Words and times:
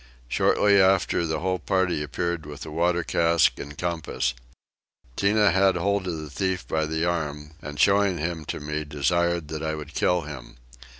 Shortly 0.27 0.81
after 0.81 1.27
the 1.27 1.41
whole 1.41 1.59
party 1.59 2.01
appeared 2.01 2.47
with 2.47 2.61
the 2.61 2.71
water 2.71 3.03
cask 3.03 3.59
and 3.59 3.77
compass. 3.77 4.33
Tinah 5.15 5.51
had 5.53 5.75
hold 5.75 6.07
of 6.07 6.17
the 6.17 6.29
thief 6.31 6.67
by 6.67 6.87
the 6.87 7.05
arm 7.05 7.51
and, 7.61 7.79
showing 7.79 8.17
him 8.17 8.43
to 8.45 8.59
me, 8.59 8.83
desired 8.83 9.47
that 9.49 9.61
I 9.61 9.75
would 9.75 9.93
kill 9.93 10.21
him. 10.21 10.55